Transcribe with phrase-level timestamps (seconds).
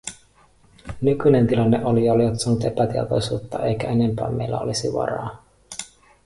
[1.01, 5.43] Nykyinen tilanne oli jo lietsonut epätietoisuutta, eikä enempään meillä olisi varaa.